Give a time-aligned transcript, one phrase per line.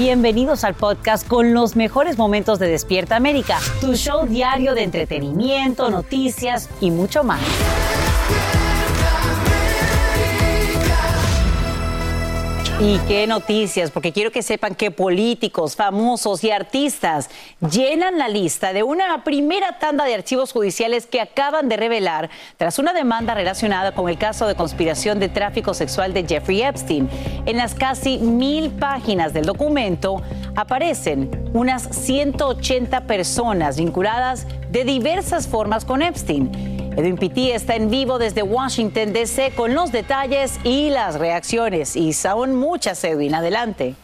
[0.00, 5.90] Bienvenidos al podcast con los mejores momentos de Despierta América, tu show diario de entretenimiento,
[5.90, 7.38] noticias y mucho más.
[12.82, 17.28] Y qué noticias, porque quiero que sepan que políticos, famosos y artistas
[17.70, 22.78] llenan la lista de una primera tanda de archivos judiciales que acaban de revelar tras
[22.78, 27.10] una demanda relacionada con el caso de conspiración de tráfico sexual de Jeffrey Epstein.
[27.44, 30.22] En las casi mil páginas del documento
[30.56, 36.79] aparecen unas 180 personas vinculadas de diversas formas con Epstein.
[36.96, 39.52] Edwin Pitti está en vivo desde Washington, D.C.
[39.54, 41.94] con los detalles y las reacciones.
[41.96, 43.34] Y son muchas, Edwin.
[43.34, 43.94] Adelante.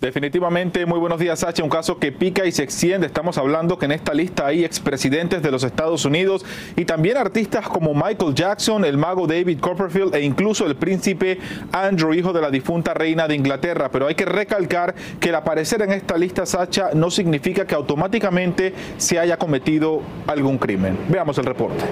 [0.00, 1.64] Definitivamente, muy buenos días, Sacha.
[1.64, 3.06] Un caso que pica y se extiende.
[3.06, 6.44] Estamos hablando que en esta lista hay expresidentes de los Estados Unidos
[6.76, 11.38] y también artistas como Michael Jackson, el mago David Copperfield e incluso el príncipe
[11.72, 13.90] Andrew, hijo de la difunta reina de Inglaterra.
[13.90, 18.74] Pero hay que recalcar que el aparecer en esta lista, Sacha, no significa que automáticamente
[18.98, 20.98] se haya cometido algún crimen.
[21.08, 21.84] Veamos el reporte.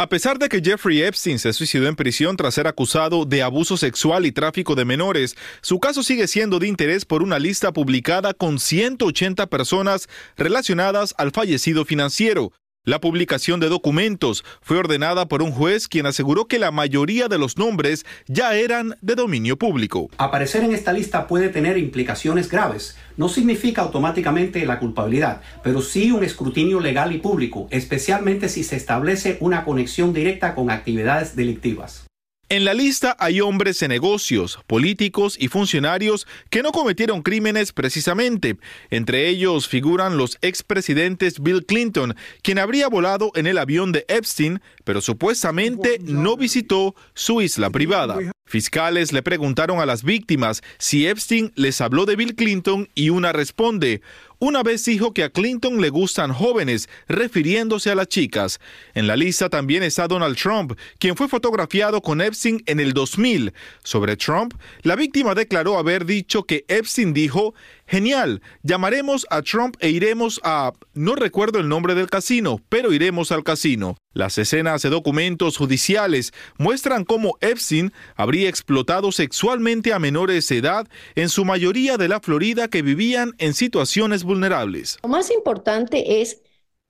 [0.00, 3.76] A pesar de que Jeffrey Epstein se suicidó en prisión tras ser acusado de abuso
[3.76, 8.32] sexual y tráfico de menores, su caso sigue siendo de interés por una lista publicada
[8.32, 12.52] con 180 personas relacionadas al fallecido financiero.
[12.88, 17.36] La publicación de documentos fue ordenada por un juez quien aseguró que la mayoría de
[17.36, 20.08] los nombres ya eran de dominio público.
[20.16, 22.96] Aparecer en esta lista puede tener implicaciones graves.
[23.18, 28.76] No significa automáticamente la culpabilidad, pero sí un escrutinio legal y público, especialmente si se
[28.76, 32.07] establece una conexión directa con actividades delictivas.
[32.50, 38.56] En la lista hay hombres en negocios, políticos y funcionarios que no cometieron crímenes precisamente.
[38.88, 44.62] Entre ellos figuran los expresidentes Bill Clinton, quien habría volado en el avión de Epstein,
[44.84, 48.16] pero supuestamente no visitó su isla privada.
[48.46, 53.34] Fiscales le preguntaron a las víctimas si Epstein les habló de Bill Clinton y una
[53.34, 54.00] responde,
[54.38, 58.60] una vez dijo que a Clinton le gustan jóvenes, refiriéndose a las chicas.
[58.94, 63.52] En la lista también está Donald Trump, quien fue fotografiado con Epstein en el 2000.
[63.82, 67.54] Sobre Trump, la víctima declaró haber dicho que Epstein dijo,
[67.88, 70.72] genial, llamaremos a Trump e iremos a...
[70.94, 73.96] no recuerdo el nombre del casino, pero iremos al casino.
[74.12, 80.88] Las escenas de documentos judiciales muestran cómo Epstein habría explotado sexualmente a menores de edad,
[81.14, 84.98] en su mayoría de la Florida que vivían en situaciones vulnerables.
[85.02, 86.42] Lo más importante es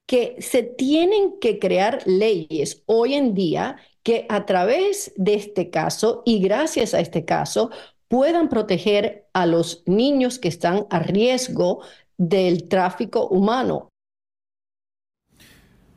[0.06, 6.22] que se tienen que crear leyes hoy en día que a través de este caso
[6.24, 7.70] y gracias a este caso
[8.08, 11.80] puedan proteger a los niños que están a riesgo
[12.16, 13.88] del tráfico humano.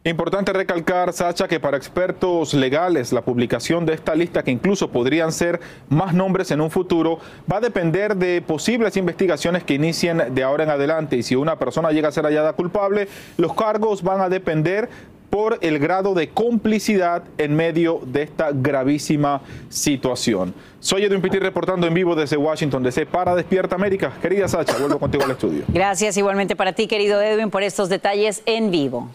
[0.04, 5.32] Importante recalcar, Sacha, que para expertos legales la publicación de esta lista, que incluso podrían
[5.32, 7.20] ser más nombres en un futuro,
[7.52, 11.18] va a depender de posibles investigaciones que inicien de ahora en adelante.
[11.18, 13.08] Y si una persona llega a ser hallada culpable,
[13.38, 14.90] los cargos van a depender
[15.32, 20.54] por el grado de complicidad en medio de esta gravísima situación.
[20.80, 24.12] Soy Edwin Pitti reportando en vivo desde Washington DC para Despierta América.
[24.22, 25.64] Querida Sacha, vuelvo contigo al estudio.
[25.70, 29.10] Gracias igualmente para ti, querido Edwin, por estos detalles en vivo.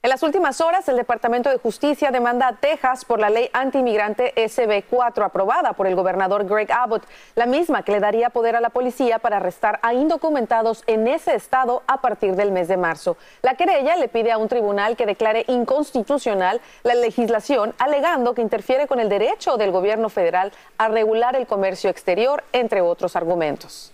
[0.00, 4.32] En las últimas horas, el Departamento de Justicia demanda a Texas por la ley antimigrante
[4.36, 7.02] SB4 aprobada por el gobernador Greg Abbott,
[7.34, 11.34] la misma que le daría poder a la policía para arrestar a indocumentados en ese
[11.34, 13.16] estado a partir del mes de marzo.
[13.42, 18.86] La querella le pide a un tribunal que declare inconstitucional la legislación, alegando que interfiere
[18.86, 23.92] con el derecho del gobierno federal a regular el comercio exterior, entre otros argumentos.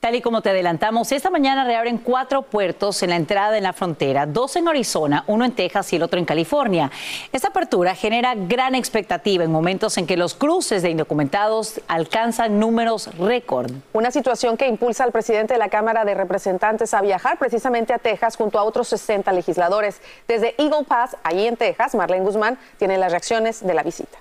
[0.00, 3.74] Tal y como te adelantamos, esta mañana reabren cuatro puertos en la entrada en la
[3.74, 6.90] frontera, dos en Arizona, uno en Texas y el otro en California.
[7.32, 13.14] Esta apertura genera gran expectativa en momentos en que los cruces de indocumentados alcanzan números
[13.18, 13.72] récord.
[13.92, 17.98] Una situación que impulsa al presidente de la Cámara de Representantes a viajar precisamente a
[17.98, 20.00] Texas junto a otros 60 legisladores.
[20.26, 24.16] Desde Eagle Pass, allí en Texas, Marlene Guzmán tiene las reacciones de la visita.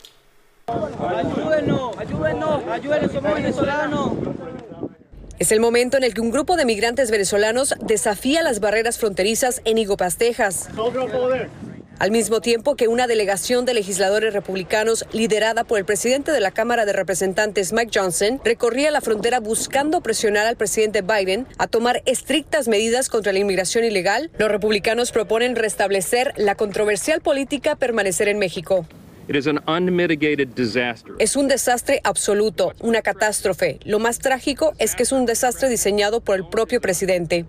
[0.68, 4.12] Ayúdenos, ayúdenos, ayúdenos, somos venezolanos.
[5.40, 9.62] Es el momento en el que un grupo de migrantes venezolanos desafía las barreras fronterizas
[9.64, 10.68] en Igopas, Texas.
[11.98, 16.52] Al mismo tiempo que una delegación de legisladores republicanos liderada por el presidente de la
[16.52, 22.04] Cámara de Representantes Mike Johnson recorría la frontera buscando presionar al presidente Biden a tomar
[22.06, 28.40] estrictas medidas contra la inmigración ilegal, los republicanos proponen restablecer la controversial política permanecer en
[28.40, 28.86] México.
[31.20, 33.80] Es un desastre absoluto, una catástrofe.
[33.86, 37.46] Lo más trágico es que es un desastre diseñado por el propio presidente.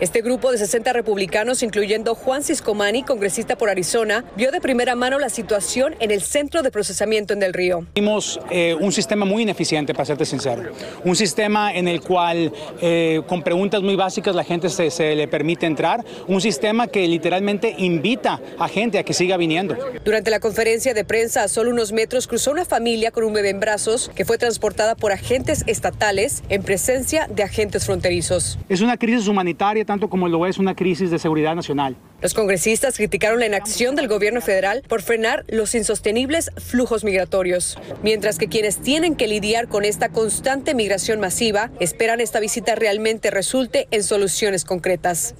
[0.00, 5.18] Este grupo de 60 republicanos, incluyendo Juan Ciscomani, congresista por Arizona, vio de primera mano
[5.18, 7.86] la situación en el centro de procesamiento en Del Río.
[7.94, 10.70] Vimos eh, un sistema muy ineficiente, para serte sincero.
[11.04, 12.52] Un sistema en el cual,
[12.82, 16.04] eh, con preguntas muy básicas, la gente se, se le permite entrar.
[16.28, 19.76] Un sistema que literalmente invita a gente a que siga viniendo.
[20.04, 23.50] Durante la conferencia de prensa, a solo unos metros, cruzó una familia con un bebé
[23.50, 28.58] en brazos que fue transportada por agentes estatales en presencia de agentes fronterizos.
[28.68, 31.96] Es una crisis humanitaria tanto como lo es una crisis de seguridad nacional.
[32.20, 38.38] Los congresistas criticaron la inacción del gobierno federal por frenar los insostenibles flujos migratorios, mientras
[38.38, 43.88] que quienes tienen que lidiar con esta constante migración masiva esperan esta visita realmente resulte
[43.90, 45.34] en soluciones concretas.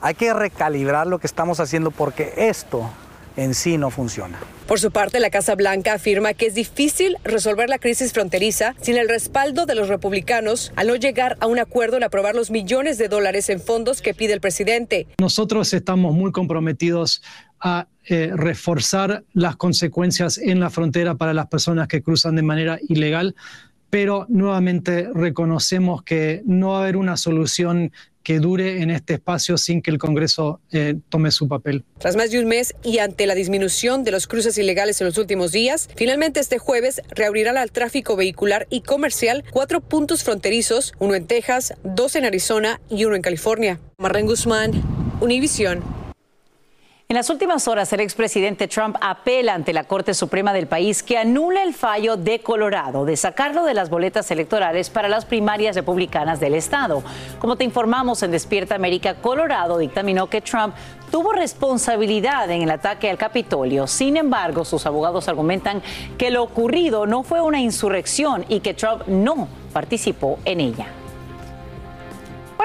[0.00, 2.90] Hay que recalibrar lo que estamos haciendo porque esto
[3.36, 4.38] en sí no funciona.
[4.66, 8.96] Por su parte, la Casa Blanca afirma que es difícil resolver la crisis fronteriza sin
[8.96, 12.98] el respaldo de los republicanos al no llegar a un acuerdo en aprobar los millones
[12.98, 15.06] de dólares en fondos que pide el presidente.
[15.18, 17.22] Nosotros estamos muy comprometidos
[17.60, 22.78] a eh, reforzar las consecuencias en la frontera para las personas que cruzan de manera
[22.88, 23.36] ilegal,
[23.90, 27.92] pero nuevamente reconocemos que no va a haber una solución
[28.22, 31.84] que dure en este espacio sin que el Congreso eh, tome su papel.
[31.98, 35.18] Tras más de un mes y ante la disminución de los cruces ilegales en los
[35.18, 41.14] últimos días, finalmente este jueves reabrirán al tráfico vehicular y comercial cuatro puntos fronterizos, uno
[41.14, 43.80] en Texas, dos en Arizona y uno en California.
[43.98, 44.72] Marren Guzmán,
[45.20, 46.01] Univisión.
[47.12, 51.18] En las últimas horas, el expresidente Trump apela ante la Corte Suprema del país que
[51.18, 56.40] anule el fallo de Colorado de sacarlo de las boletas electorales para las primarias republicanas
[56.40, 57.02] del estado.
[57.38, 60.74] Como te informamos en Despierta América, Colorado dictaminó que Trump
[61.10, 63.86] tuvo responsabilidad en el ataque al Capitolio.
[63.86, 65.82] Sin embargo, sus abogados argumentan
[66.16, 71.01] que lo ocurrido no fue una insurrección y que Trump no participó en ella.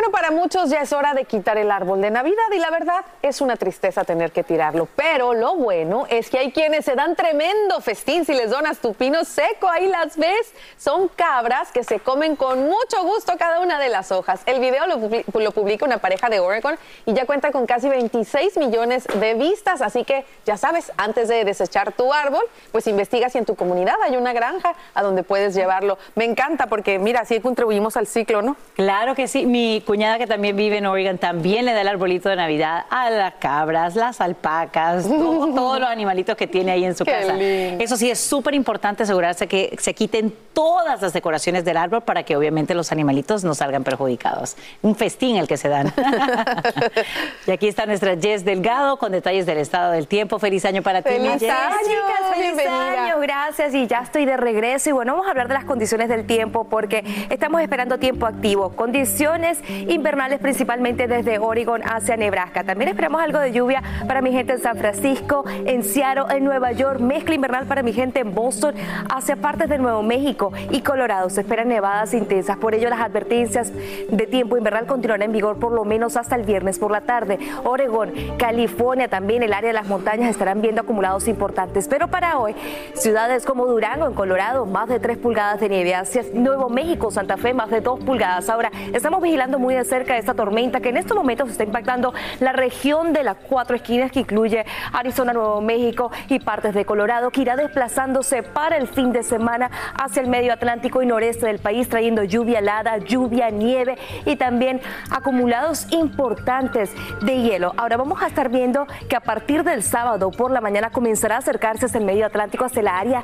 [0.08, 3.04] Bueno, para muchos ya es hora de quitar el árbol de Navidad y la verdad
[3.22, 4.88] es una tristeza tener que tirarlo.
[4.96, 8.94] Pero lo bueno es que hay quienes se dan tremendo festín si les donas tu
[8.94, 9.68] pino seco.
[9.68, 10.54] Ahí las ves.
[10.78, 14.40] Son cabras que se comen con mucho gusto cada una de las hojas.
[14.46, 18.56] El video lo, lo publica una pareja de Oregon y ya cuenta con casi 26
[18.58, 19.82] millones de vistas.
[19.82, 23.96] Así que ya sabes, antes de desechar tu árbol, pues investiga si en tu comunidad
[24.04, 25.98] hay una granja a donde puedes llevarlo.
[26.16, 28.56] Me encanta porque mira, así contribuimos al ciclo, ¿no?
[28.76, 29.46] Claro que sí.
[29.46, 33.10] Mi cuñada que también vive en Oregon también le da el arbolito de Navidad a
[33.10, 37.34] las cabras, las alpacas, todo- todos los animalitos que tiene ahí en su Qué casa.
[37.34, 37.84] lindo.
[37.84, 42.22] Eso sí, es súper importante asegurarse que se quiten todas las decoraciones del árbol para
[42.22, 44.56] que obviamente los animalitos no salgan perjudicados.
[44.84, 45.92] Un festín el que se dan.
[47.48, 50.38] y aquí está nuestra Jess Delgado con detalles del estado del tiempo.
[50.38, 51.50] Feliz año para ti, mi ¡Feliz Jess.
[51.50, 51.78] año!
[51.88, 53.04] chicas, feliz Bienvenida.
[53.06, 56.08] año, gracias y ya estoy de regreso y bueno, vamos a hablar de las condiciones
[56.08, 59.58] del tiempo porque estamos esperando tiempo activo, condiciones
[59.88, 62.64] invernales principalmente desde Oregon hacia Nebraska.
[62.64, 66.72] También esperamos algo de lluvia para mi gente en San Francisco, en Seattle, en Nueva
[66.72, 68.76] York, mezcla invernal para mi gente en Boston,
[69.14, 71.30] hacia partes de Nuevo México y Colorado.
[71.30, 73.72] Se esperan nevadas intensas, por ello las advertencias
[74.10, 77.40] de tiempo invernal continuarán en vigor por lo menos hasta el viernes por la tarde.
[77.64, 81.88] Oregon, California, también el área de las montañas estarán viendo acumulados importantes.
[81.88, 82.56] Pero para hoy,
[82.94, 85.96] ciudades como Durango, en Colorado, más de 3 pulgadas de nieve.
[85.96, 88.50] Hacia Nuevo México, Santa Fe, más de 2 pulgadas.
[88.50, 92.52] Ahora, estamos vigilando muy de cerca esta tormenta que en estos momentos está impactando la
[92.52, 97.42] región de las cuatro esquinas que incluye Arizona, Nuevo México y partes de Colorado, que
[97.42, 99.70] irá desplazándose para el fin de semana
[100.00, 104.82] hacia el medio Atlántico y noreste del país, trayendo lluvia helada, lluvia, nieve y también
[105.12, 107.74] acumulados importantes de hielo.
[107.78, 111.40] Ahora vamos a estar viendo que a partir del sábado por la mañana comenzará a
[111.40, 113.24] acercarse hacia el medio Atlántico, hacia la área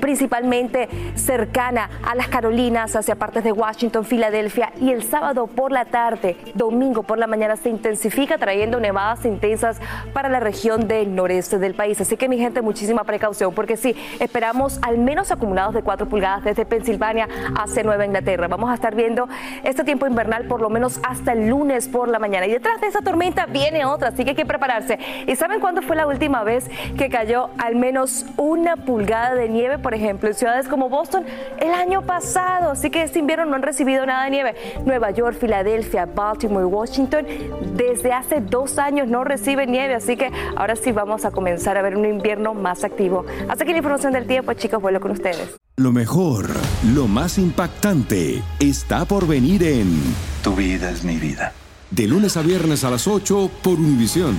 [0.00, 5.83] principalmente cercana a las Carolinas, hacia partes de Washington, Filadelfia y el sábado por la
[5.84, 9.78] tarde, domingo por la mañana se intensifica trayendo nevadas intensas
[10.12, 12.00] para la región del noreste del país.
[12.00, 16.44] Así que mi gente, muchísima precaución porque sí, esperamos al menos acumulados de 4 pulgadas
[16.44, 18.48] desde Pensilvania hacia Nueva Inglaterra.
[18.48, 19.28] Vamos a estar viendo
[19.62, 22.46] este tiempo invernal por lo menos hasta el lunes por la mañana.
[22.46, 24.98] Y detrás de esa tormenta viene otra, así que hay que prepararse.
[25.26, 29.14] ¿Y saben cuándo fue la última vez que cayó al menos una pulgada?
[29.14, 31.24] de nieve, por ejemplo, en ciudades como Boston
[31.60, 32.70] el año pasado.
[32.70, 34.54] Así que este invierno no han recibido nada de nieve.
[34.84, 35.73] Nueva York, Filadelfia,
[36.14, 37.26] Baltimore, Washington,
[37.74, 39.94] desde hace dos años no reciben nieve.
[39.94, 43.24] Así que ahora sí vamos a comenzar a ver un invierno más activo.
[43.48, 45.56] Hasta aquí la información del tiempo, chicos, vuelvo con ustedes.
[45.76, 46.48] Lo mejor,
[46.94, 50.00] lo más impactante, está por venir en
[50.42, 51.52] Tu vida es mi vida.
[51.90, 54.36] De lunes a viernes a las 8 por Univisión.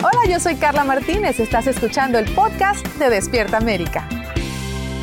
[0.00, 1.38] Hola, yo soy Carla Martínez.
[1.38, 4.08] Estás escuchando el podcast de Despierta América.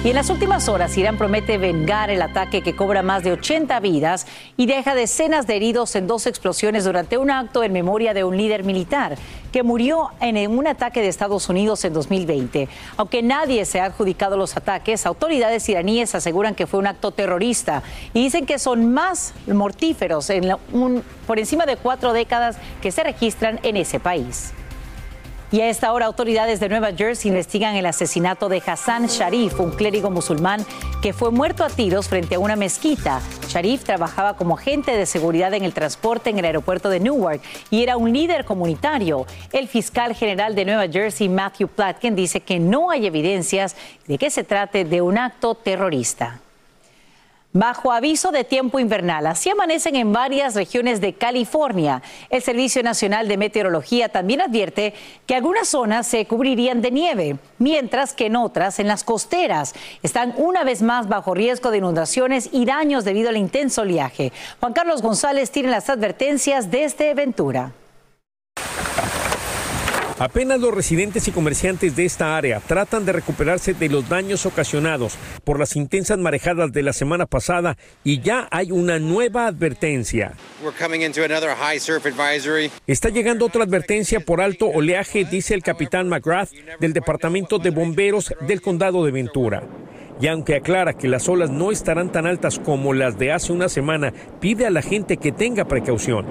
[0.01, 3.77] Y en las últimas horas, Irán promete vengar el ataque que cobra más de 80
[3.81, 8.23] vidas y deja decenas de heridos en dos explosiones durante un acto en memoria de
[8.23, 9.17] un líder militar
[9.51, 12.69] que murió en un ataque de Estados Unidos en 2020.
[12.95, 17.83] Aunque nadie se ha adjudicado los ataques, autoridades iraníes aseguran que fue un acto terrorista
[18.13, 20.31] y dicen que son más mortíferos
[21.27, 24.53] por encima de cuatro décadas que se registran en ese país.
[25.51, 29.71] Y a esta hora autoridades de Nueva Jersey investigan el asesinato de Hassan Sharif, un
[29.71, 30.63] clérigo musulmán
[31.01, 33.19] que fue muerto a tiros frente a una mezquita.
[33.47, 37.41] Sharif trabajaba como agente de seguridad en el transporte en el aeropuerto de Newark
[37.71, 39.25] y era un líder comunitario.
[39.51, 43.75] El fiscal general de Nueva Jersey, Matthew Platkin, dice que no hay evidencias
[44.05, 46.41] de que se trate de un acto terrorista
[47.51, 49.25] bajo aviso de tiempo invernal.
[49.27, 52.01] Así amanecen en varias regiones de California.
[52.29, 54.93] El Servicio Nacional de Meteorología también advierte
[55.25, 60.33] que algunas zonas se cubrirían de nieve, mientras que en otras, en las costeras, están
[60.37, 64.31] una vez más bajo riesgo de inundaciones y daños debido al intenso oleaje.
[64.59, 67.71] Juan Carlos González tiene las advertencias desde Ventura.
[70.19, 75.17] Apenas los residentes y comerciantes de esta área tratan de recuperarse de los daños ocasionados
[75.45, 80.33] por las intensas marejadas de la semana pasada y ya hay una nueva advertencia.
[82.85, 88.33] Está llegando otra advertencia por alto oleaje, dice el capitán McGrath del Departamento de Bomberos
[88.41, 89.63] del Condado de Ventura.
[90.19, 93.69] Y aunque aclara que las olas no estarán tan altas como las de hace una
[93.69, 94.11] semana,
[94.41, 96.25] pide a la gente que tenga precaución.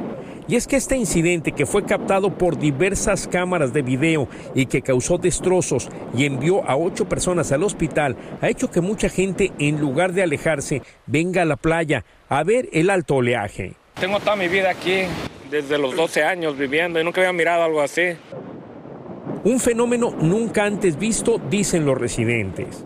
[0.49, 4.81] Y es que este incidente que fue captado por diversas cámaras de video y que
[4.81, 9.79] causó destrozos y envió a ocho personas al hospital ha hecho que mucha gente en
[9.79, 13.75] lugar de alejarse venga a la playa a ver el alto oleaje.
[14.01, 15.03] Tengo toda mi vida aquí,
[15.51, 18.17] desde los 12 años viviendo y nunca había mirado algo así.
[19.45, 22.85] Un fenómeno nunca antes visto, dicen los residentes.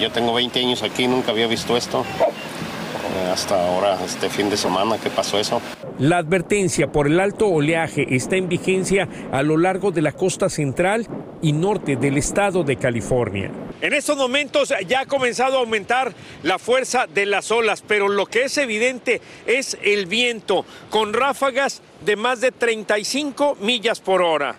[0.00, 2.00] Yo tengo 20 años aquí, nunca había visto esto.
[2.00, 5.60] Eh, hasta ahora, este fin de semana, que pasó eso.
[5.98, 10.50] La advertencia por el alto oleaje está en vigencia a lo largo de la costa
[10.50, 11.06] central
[11.40, 13.50] y norte del estado de California.
[13.80, 16.12] En estos momentos ya ha comenzado a aumentar
[16.42, 21.80] la fuerza de las olas, pero lo que es evidente es el viento, con ráfagas
[22.04, 24.56] de más de 35 millas por hora.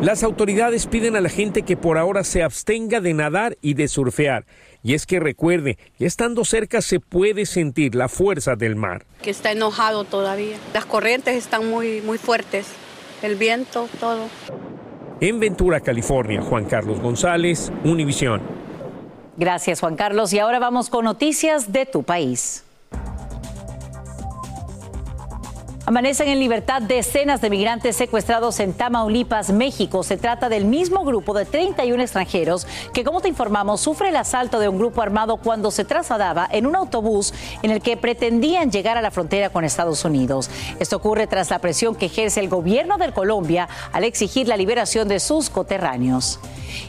[0.00, 3.88] Las autoridades piden a la gente que por ahora se abstenga de nadar y de
[3.88, 4.46] surfear.
[4.82, 9.04] Y es que recuerde, ya estando cerca se puede sentir la fuerza del mar.
[9.22, 10.56] Que está enojado todavía.
[10.72, 12.66] Las corrientes están muy, muy fuertes.
[13.22, 14.28] El viento, todo.
[15.20, 18.40] En Ventura, California, Juan Carlos González, Univisión.
[19.36, 20.32] Gracias, Juan Carlos.
[20.32, 22.64] Y ahora vamos con noticias de tu país.
[25.88, 30.02] Amanecen en libertad decenas de migrantes secuestrados en Tamaulipas, México.
[30.02, 34.60] Se trata del mismo grupo de 31 extranjeros que, como te informamos, sufre el asalto
[34.60, 38.98] de un grupo armado cuando se trasladaba en un autobús en el que pretendían llegar
[38.98, 40.50] a la frontera con Estados Unidos.
[40.78, 45.08] Esto ocurre tras la presión que ejerce el gobierno de Colombia al exigir la liberación
[45.08, 46.38] de sus coterráneos.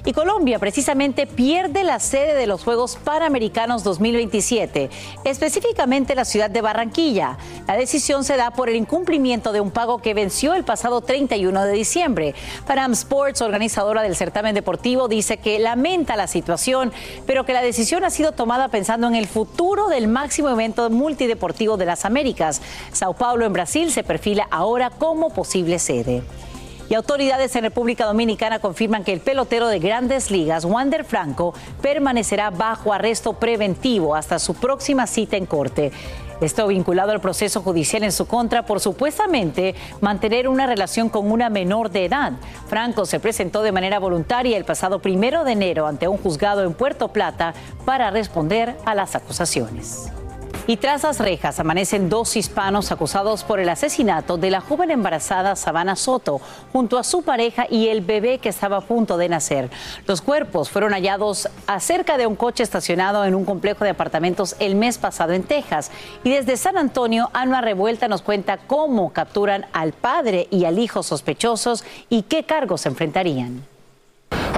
[0.06, 4.90] Y Colombia precisamente pierde la sede de los Juegos Panamericanos 2027,
[5.24, 7.38] específicamente la ciudad de Barranquilla.
[7.70, 11.66] La decisión se da por el incumplimiento de un pago que venció el pasado 31
[11.66, 12.34] de diciembre.
[12.66, 16.92] Panam Sports, organizadora del certamen deportivo, dice que lamenta la situación,
[17.28, 21.78] pero que la decisión ha sido tomada pensando en el futuro del máximo evento multideportivo
[21.78, 22.60] de las Américas.
[22.92, 26.24] Sao Paulo en Brasil se perfila ahora como posible sede.
[26.90, 32.50] Y autoridades en República Dominicana confirman que el pelotero de grandes ligas, Wander Franco, permanecerá
[32.50, 35.92] bajo arresto preventivo hasta su próxima cita en corte.
[36.42, 41.50] Esto vinculado al proceso judicial en su contra por supuestamente mantener una relación con una
[41.50, 42.34] menor de edad.
[42.68, 46.74] Franco se presentó de manera voluntaria el pasado primero de enero ante un juzgado en
[46.74, 47.54] Puerto Plata
[47.86, 50.12] para responder a las acusaciones.
[50.70, 55.56] Y tras las rejas amanecen dos hispanos acusados por el asesinato de la joven embarazada
[55.56, 59.72] Sabana Soto junto a su pareja y el bebé que estaba a punto de nacer.
[60.06, 64.76] Los cuerpos fueron hallados acerca de un coche estacionado en un complejo de apartamentos el
[64.76, 65.90] mes pasado en Texas.
[66.24, 71.02] Y desde San Antonio, Ana Revuelta nos cuenta cómo capturan al padre y al hijo
[71.02, 73.69] sospechosos y qué cargos enfrentarían.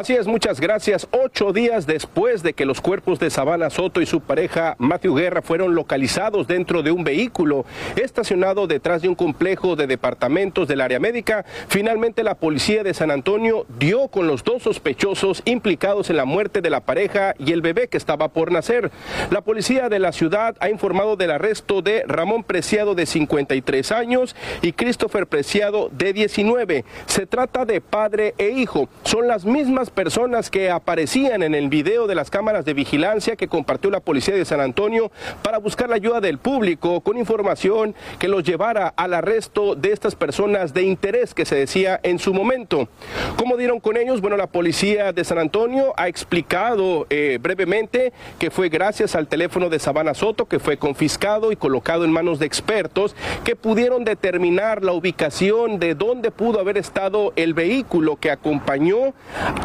[0.01, 1.08] Así es, muchas gracias.
[1.12, 5.41] Ocho días después de que los cuerpos de Sabana Soto y su pareja Matthew Guerra
[5.43, 7.65] fueron localizados dentro de un vehículo
[7.96, 13.12] estacionado detrás de un complejo de departamentos del área médica, finalmente la policía de San
[13.12, 17.62] Antonio dio con los dos sospechosos implicados en la muerte de la pareja y el
[17.62, 18.89] bebé que estaba por nacer.
[19.29, 24.36] La policía de la ciudad ha informado del arresto de Ramón Preciado de 53 años
[24.63, 26.86] y Christopher Preciado de 19.
[27.05, 28.89] Se trata de padre e hijo.
[29.03, 33.48] Son las mismas personas que aparecían en el video de las cámaras de vigilancia que
[33.48, 35.12] compartió la policía de San Antonio
[35.44, 40.16] para buscar la ayuda del público con información que los llevara al arresto de estas
[40.16, 42.88] personas de interés que se decía en su momento.
[43.38, 44.22] ¿Cómo dieron con ellos?
[44.22, 49.70] Bueno, la policía de San Antonio ha explicado eh, brevemente que fue gracias al teléfono
[49.70, 54.84] de Sabana Soto que fue confiscado y colocado en manos de expertos que pudieron determinar
[54.84, 59.14] la ubicación de dónde pudo haber estado el vehículo que acompañó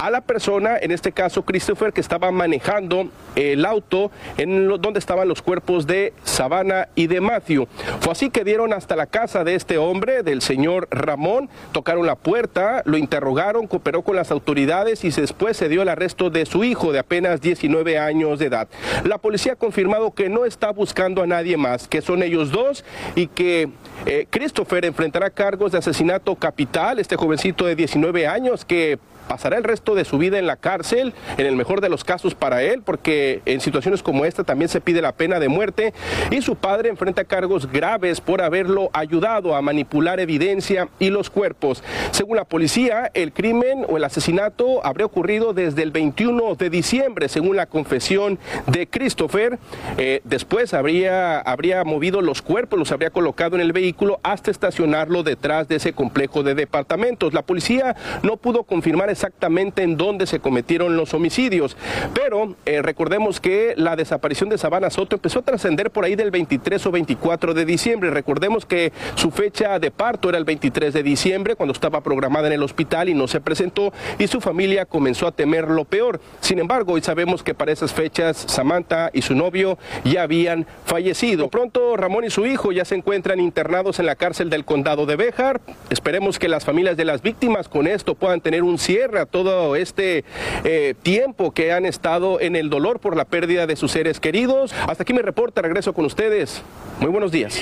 [0.00, 5.28] a la persona, en este caso Christopher, que estaba manejando el auto en donde estaban
[5.28, 7.68] los cuerpos de Sabana y de Matthew.
[8.00, 12.16] Fue así que dieron hasta la casa de este hombre, del señor Ramón, tocaron la
[12.16, 16.64] puerta, lo interrogaron, cooperó con las autoridades y después se dio el arresto de su
[16.64, 18.68] hijo de apenas 19 años de edad.
[19.04, 22.84] La policía ha confirmado que no está buscando a nadie más, que son ellos dos
[23.14, 23.68] y que
[24.06, 29.64] eh, Christopher enfrentará cargos de asesinato capital, este jovencito de 19 años que pasará el
[29.64, 32.82] resto de su vida en la cárcel, en el mejor de los casos para él,
[32.82, 35.92] porque en situaciones como esta también se pide la pena de muerte,
[36.30, 41.82] y su padre enfrenta cargos graves por haberlo ayudado a manipular evidencia y los cuerpos.
[42.10, 47.28] Según la policía, el crimen o el asesinato habría ocurrido desde el 21 de diciembre,
[47.28, 49.58] según la confesión de Christopher.
[49.98, 55.22] Eh, después habría, habría movido los cuerpos, los habría colocado en el vehículo hasta estacionarlo
[55.22, 57.34] detrás de ese complejo de departamentos.
[57.34, 61.76] La policía no pudo confirmar exactamente en dónde se cometieron los homicidios.
[62.14, 66.30] Pero eh, recordemos que la desaparición de Sabana Soto empezó a trascender por ahí del
[66.30, 68.10] 23 o 24 de diciembre.
[68.10, 72.52] Recordemos que su fecha de parto era el 23 de diciembre, cuando estaba programada en
[72.52, 76.20] el hospital y no se presentó, y su familia comenzó a temer lo peor.
[76.40, 81.48] Sin embargo, hoy sabemos que para esas fechas Samantha y su novio ya habían fallecido.
[81.48, 85.16] Pronto Ramón y su hijo ya se encuentran internados en la cárcel del condado de
[85.16, 85.62] Béjar.
[85.88, 90.24] Esperemos que las familias de las víctimas con esto puedan tener un cierre todo este
[90.64, 94.72] eh, tiempo que han estado en el dolor por la pérdida de sus seres queridos.
[94.86, 96.62] Hasta aquí mi reporte, regreso con ustedes.
[97.00, 97.60] Muy buenos días.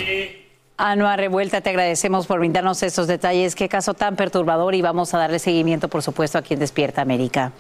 [0.77, 3.55] Anua Revuelta, te agradecemos por brindarnos estos detalles.
[3.55, 7.53] Qué caso tan perturbador y vamos a darle seguimiento, por supuesto, a quien Despierta América.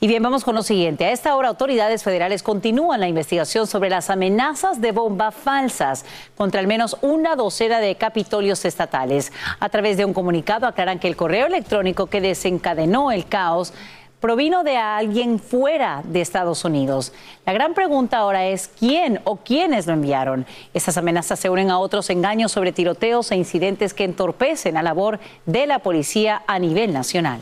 [0.00, 1.04] Y bien, vamos con lo siguiente.
[1.04, 6.04] A esta hora, autoridades federales continúan la investigación sobre las amenazas de bomba falsas
[6.36, 9.32] contra al menos una docena de capitolios estatales.
[9.60, 13.74] A través de un comunicado aclaran que el correo electrónico que desencadenó el caos
[14.20, 17.12] provino de alguien fuera de Estados Unidos.
[17.44, 20.46] La gran pregunta ahora es quién o quiénes lo enviaron.
[20.74, 25.20] Estas amenazas se unen a otros engaños sobre tiroteos e incidentes que entorpecen la labor
[25.44, 27.40] de la policía a nivel nacional.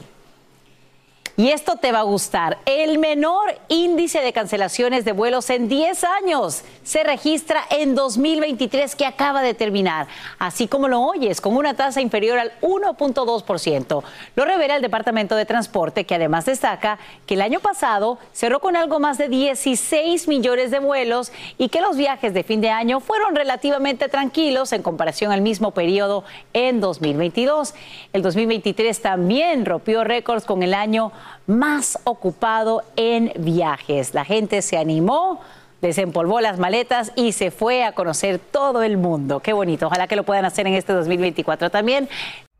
[1.36, 2.58] Y esto te va a gustar.
[2.64, 9.04] El menor índice de cancelaciones de vuelos en 10 años se registra en 2023 que
[9.04, 10.06] acaba de terminar,
[10.38, 14.04] así como lo oyes, con una tasa inferior al 1.2%.
[14.36, 18.76] Lo revela el Departamento de Transporte, que además destaca que el año pasado cerró con
[18.76, 23.00] algo más de 16 millones de vuelos y que los viajes de fin de año
[23.00, 27.74] fueron relativamente tranquilos en comparación al mismo periodo en 2022.
[28.12, 31.10] El 2023 también rompió récords con el año
[31.46, 34.14] más ocupado en viajes.
[34.14, 35.40] La gente se animó,
[35.82, 39.40] desempolvó las maletas y se fue a conocer todo el mundo.
[39.40, 39.86] Qué bonito.
[39.86, 42.08] Ojalá que lo puedan hacer en este 2024 también.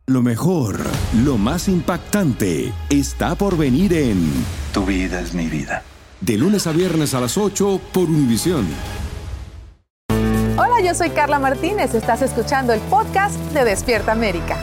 [0.07, 0.81] Lo mejor,
[1.25, 4.31] lo más impactante, está por venir en
[4.73, 5.83] Tu vida es mi vida.
[6.21, 8.67] De lunes a viernes a las 8 por Univisión.
[10.57, 11.95] Hola, yo soy Carla Martínez.
[11.95, 14.59] Estás escuchando el podcast de Despierta América.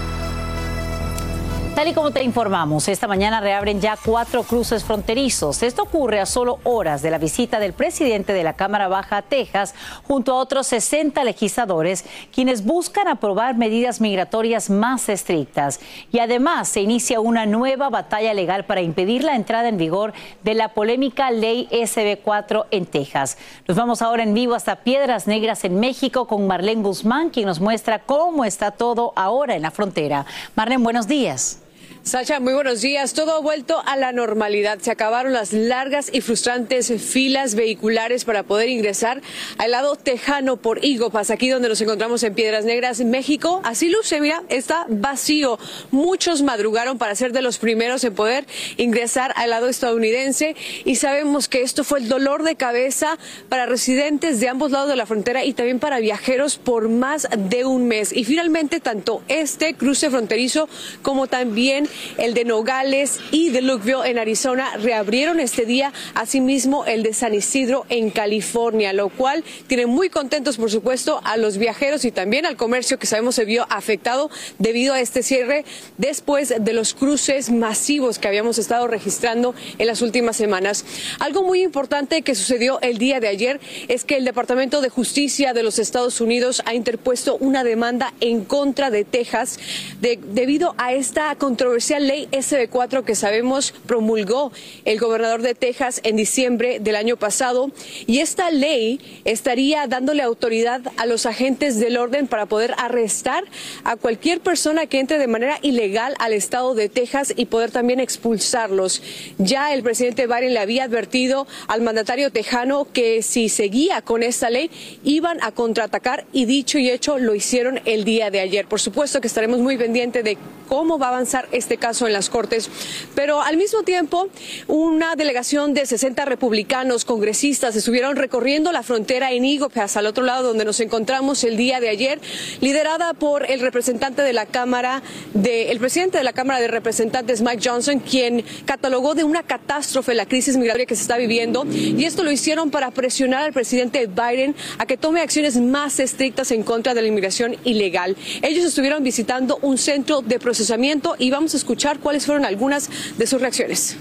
[1.82, 5.64] Tal y como te informamos, esta mañana reabren ya cuatro cruces fronterizos.
[5.64, 9.22] Esto ocurre a solo horas de la visita del presidente de la Cámara Baja a
[9.24, 15.80] Texas junto a otros 60 legisladores quienes buscan aprobar medidas migratorias más estrictas.
[16.12, 20.14] Y además se inicia una nueva batalla legal para impedir la entrada en vigor
[20.44, 23.40] de la polémica ley SB4 en Texas.
[23.68, 27.60] Nos vamos ahora en vivo hasta Piedras Negras en México con Marlene Guzmán, quien nos
[27.60, 30.28] muestra cómo está todo ahora en la frontera.
[30.56, 31.58] Marlene, buenos días.
[32.04, 33.14] Sacha, muy buenos días.
[33.14, 34.80] Todo ha vuelto a la normalidad.
[34.80, 39.22] Se acabaron las largas y frustrantes filas vehiculares para poder ingresar
[39.60, 43.62] al lado tejano por Igopas, aquí donde nos encontramos en Piedras Negras, México.
[43.64, 45.60] Así luce, mira, está vacío.
[45.92, 51.48] Muchos madrugaron para ser de los primeros en poder ingresar al lado estadounidense y sabemos
[51.48, 55.46] que esto fue el dolor de cabeza para residentes de ambos lados de la frontera
[55.46, 58.12] y también para viajeros por más de un mes.
[58.12, 60.68] Y finalmente, tanto este cruce fronterizo
[61.04, 67.04] como también el de Nogales y de Lukeville en Arizona reabrieron este día, asimismo el
[67.04, 72.06] de San Isidro en California, lo cual tiene muy contentos, por supuesto, a los viajeros
[72.06, 75.66] y también al comercio que sabemos se vio afectado debido a este cierre
[75.98, 80.86] después de los cruces masivos que habíamos estado registrando en las últimas semanas.
[81.20, 85.54] Algo muy importante que sucedió el día de ayer es que el Departamento de Justicia
[85.54, 89.60] de los Estados Unidos ha interpuesto una demanda en contra de Texas
[90.00, 94.52] debido a esta controversia ley SB4 que sabemos promulgó
[94.86, 97.72] el gobernador de Texas en diciembre del año pasado.
[98.08, 103.44] Y esta ley estaría dándole autoridad a los agentes del orden para poder arrestar
[103.84, 108.00] a cualquier persona que entre de manera ilegal al estado de Texas y poder también
[108.00, 109.02] expulsarlos.
[109.38, 114.50] Ya el presidente Biden le había advertido al mandatario tejano que si seguía con esta
[114.50, 114.70] ley
[115.04, 118.68] iban a contraatacar y dicho y hecho lo hicieron el día de ayer.
[118.68, 122.30] Por supuesto que estaremos muy pendientes de cómo va a avanzar este caso en las
[122.30, 122.70] Cortes,
[123.16, 124.30] pero al mismo tiempo
[124.68, 130.50] una delegación de 60 republicanos congresistas estuvieron recorriendo la frontera en Eagle al otro lado
[130.50, 132.20] donde nos encontramos el día de ayer,
[132.60, 135.02] liderada por el representante de la Cámara,
[135.34, 140.14] de, el presidente de la Cámara de Representantes, Mike Johnson, quien catalogó de una catástrofe
[140.14, 144.08] la crisis migratoria que se está viviendo, y esto lo hicieron para presionar al presidente
[144.08, 148.16] Biden a que tome acciones más estrictas en contra de la inmigración ilegal.
[148.42, 153.28] Ellos estuvieron visitando un centro de procesamiento y vamos a escuchar cuáles fueron algunas de
[153.28, 153.98] sus reacciones.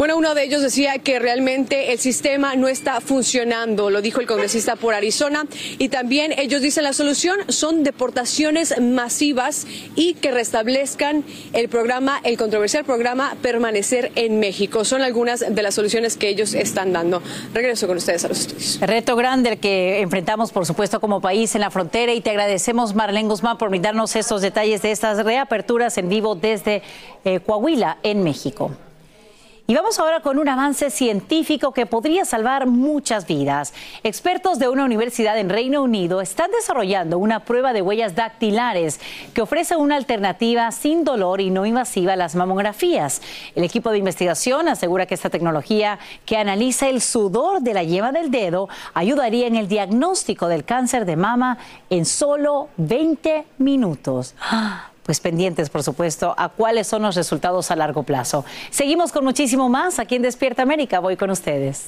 [0.00, 4.26] Bueno, uno de ellos decía que realmente el sistema no está funcionando, lo dijo el
[4.26, 5.44] congresista por Arizona,
[5.76, 12.38] y también ellos dicen la solución son deportaciones masivas y que restablezcan el programa, el
[12.38, 14.86] controversial programa Permanecer en México.
[14.86, 17.22] Son algunas de las soluciones que ellos están dando.
[17.52, 18.80] Regreso con ustedes a los estudios.
[18.80, 22.94] Reto grande el que enfrentamos, por supuesto, como país en la frontera y te agradecemos,
[22.94, 26.80] Marlene Guzmán, por brindarnos estos detalles de estas reaperturas en vivo desde
[27.26, 28.70] eh, Coahuila, en México.
[29.70, 33.72] Y vamos ahora con un avance científico que podría salvar muchas vidas.
[34.02, 38.98] Expertos de una universidad en Reino Unido están desarrollando una prueba de huellas dactilares
[39.32, 43.22] que ofrece una alternativa sin dolor y no invasiva a las mamografías.
[43.54, 48.10] El equipo de investigación asegura que esta tecnología que analiza el sudor de la yema
[48.10, 51.58] del dedo ayudaría en el diagnóstico del cáncer de mama
[51.90, 54.34] en solo 20 minutos.
[54.40, 54.89] ¡Ah!
[55.04, 58.44] Pues pendientes, por supuesto, a cuáles son los resultados a largo plazo.
[58.70, 61.00] Seguimos con muchísimo más aquí en Despierta América.
[61.00, 61.86] Voy con ustedes.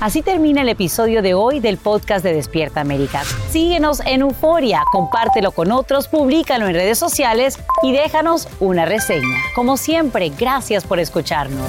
[0.00, 3.22] Así termina el episodio de hoy del podcast de Despierta América.
[3.50, 9.36] Síguenos en Euforia, compártelo con otros, públicalo en redes sociales y déjanos una reseña.
[9.54, 11.68] Como siempre, gracias por escucharnos.